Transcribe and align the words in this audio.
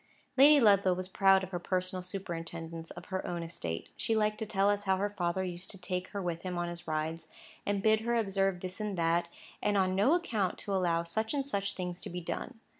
Lady 0.35 0.59
Ludlow 0.59 0.93
was 0.95 1.07
proud 1.07 1.43
of 1.43 1.51
her 1.51 1.59
personal 1.59 2.01
superintendence 2.01 2.89
of 2.89 3.05
her 3.13 3.23
own 3.27 3.43
estate. 3.43 3.89
She 3.95 4.15
liked 4.15 4.39
to 4.39 4.47
tell 4.47 4.67
us 4.71 4.85
how 4.85 4.97
her 4.97 5.11
father 5.11 5.43
used 5.43 5.69
to 5.69 5.77
take 5.77 6.07
her 6.07 6.19
with 6.19 6.41
him 6.41 6.57
in 6.57 6.69
his 6.69 6.87
rides, 6.87 7.27
and 7.67 7.83
bid 7.83 7.99
her 8.01 8.15
observe 8.15 8.61
this 8.61 8.79
and 8.81 8.97
that, 8.97 9.27
and 9.61 9.77
on 9.77 9.93
no 9.93 10.15
account 10.15 10.57
to 10.57 10.73
allow 10.73 11.03
such 11.03 11.35
and 11.35 11.45
such 11.45 11.75
things 11.75 12.01
to 12.01 12.09
be 12.09 12.19
done. 12.19 12.59